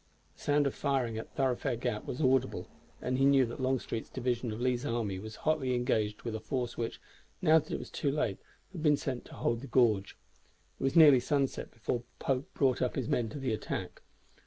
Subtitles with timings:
[0.35, 2.67] The sound of firing at Thoroughfare Gap was audible,
[3.03, 6.75] and he knew that Longstreet's division of Lee's army was hotly engaged with a force
[6.75, 6.99] which,
[7.39, 8.39] now that it was too late,
[8.71, 10.17] had been sent to hold the gorge.
[10.79, 14.01] It was nearly sunset before Pope brought up his men to the attack.